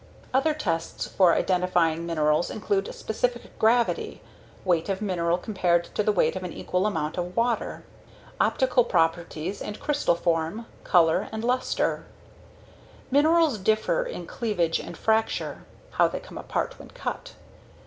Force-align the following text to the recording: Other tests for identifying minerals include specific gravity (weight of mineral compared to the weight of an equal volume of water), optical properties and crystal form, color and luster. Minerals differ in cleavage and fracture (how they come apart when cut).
Other 0.33 0.55
tests 0.55 1.05
for 1.05 1.35
identifying 1.35 2.07
minerals 2.07 2.49
include 2.49 2.91
specific 2.95 3.59
gravity 3.59 4.19
(weight 4.65 4.89
of 4.89 4.99
mineral 4.99 5.37
compared 5.37 5.83
to 5.93 6.01
the 6.01 6.11
weight 6.11 6.35
of 6.35 6.41
an 6.43 6.51
equal 6.51 6.89
volume 6.89 7.05
of 7.19 7.37
water), 7.37 7.83
optical 8.39 8.83
properties 8.83 9.61
and 9.61 9.79
crystal 9.79 10.15
form, 10.15 10.65
color 10.83 11.29
and 11.31 11.43
luster. 11.43 12.07
Minerals 13.11 13.59
differ 13.59 14.01
in 14.03 14.25
cleavage 14.25 14.79
and 14.79 14.97
fracture 14.97 15.65
(how 15.91 16.07
they 16.07 16.19
come 16.19 16.39
apart 16.39 16.79
when 16.79 16.89
cut). 16.89 17.33